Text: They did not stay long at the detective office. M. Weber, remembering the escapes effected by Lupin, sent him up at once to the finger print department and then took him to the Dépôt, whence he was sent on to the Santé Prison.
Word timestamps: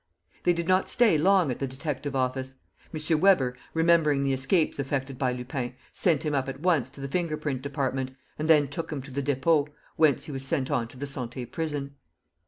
They 0.45 0.53
did 0.53 0.67
not 0.67 0.89
stay 0.89 1.15
long 1.15 1.51
at 1.51 1.59
the 1.59 1.67
detective 1.67 2.15
office. 2.15 2.55
M. 2.91 3.19
Weber, 3.19 3.55
remembering 3.75 4.23
the 4.23 4.33
escapes 4.33 4.79
effected 4.79 5.19
by 5.19 5.31
Lupin, 5.31 5.75
sent 5.93 6.23
him 6.23 6.33
up 6.33 6.49
at 6.49 6.59
once 6.59 6.89
to 6.89 7.01
the 7.01 7.07
finger 7.07 7.37
print 7.37 7.61
department 7.61 8.15
and 8.39 8.49
then 8.49 8.67
took 8.67 8.91
him 8.91 9.03
to 9.03 9.11
the 9.11 9.21
Dépôt, 9.21 9.67
whence 9.97 10.25
he 10.25 10.31
was 10.31 10.43
sent 10.43 10.71
on 10.71 10.87
to 10.87 10.97
the 10.97 11.05
Santé 11.05 11.51
Prison. 11.51 11.97